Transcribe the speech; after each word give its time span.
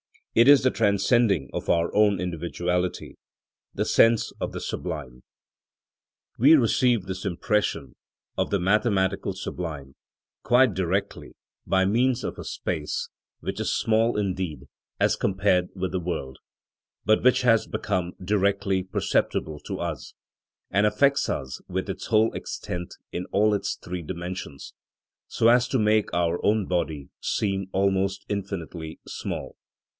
It 0.33 0.47
is 0.47 0.63
the 0.63 0.71
transcending 0.71 1.49
of 1.53 1.69
our 1.69 1.93
own 1.93 2.19
individuality, 2.19 3.17
the 3.75 3.85
sense 3.85 4.31
of 4.39 4.51
the 4.51 4.61
sublime. 4.61 5.21
We 6.39 6.55
receive 6.55 7.03
this 7.03 7.23
impression 7.23 7.93
of 8.37 8.49
the 8.49 8.59
mathematical 8.59 9.33
sublime, 9.33 9.93
quite 10.41 10.73
directly, 10.73 11.33
by 11.67 11.85
means 11.85 12.23
of 12.23 12.39
a 12.39 12.43
space 12.45 13.09
which 13.41 13.59
is 13.59 13.75
small 13.75 14.17
indeed 14.17 14.67
as 14.99 15.17
compared 15.17 15.67
with 15.75 15.91
the 15.91 15.99
world, 15.99 16.39
but 17.05 17.21
which 17.23 17.41
has 17.43 17.67
become 17.67 18.13
directly 18.23 18.81
perceptible 18.83 19.59
to 19.67 19.79
us, 19.81 20.13
and 20.71 20.87
affects 20.87 21.29
us 21.29 21.61
with 21.67 21.89
its 21.89 22.05
whole 22.07 22.33
extent 22.33 22.95
in 23.11 23.25
all 23.33 23.53
its 23.53 23.75
three 23.75 24.01
dimensions, 24.01 24.73
so 25.27 25.49
as 25.49 25.67
to 25.67 25.77
make 25.77 26.11
our 26.13 26.43
own 26.43 26.65
body 26.65 27.09
seem 27.19 27.67
almost 27.71 28.25
infinitely 28.29 28.97
small. 29.05 29.57